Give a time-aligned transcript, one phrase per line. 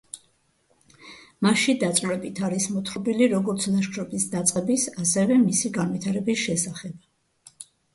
[1.47, 7.03] მასში დაწვრილებით არის მოთხრობილი როგორც ლაშქრობის დაწყების, ასევე მისი განვითარების შესახებ.